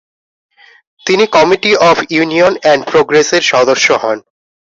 তিনি 1.05 1.25
committee 1.35 1.71
of 1.89 1.97
union 2.09 2.53
and 2.63 2.81
প্রোগ্রেসের 2.91 3.43
সদস্য 3.51 3.87
হন। 4.01 4.17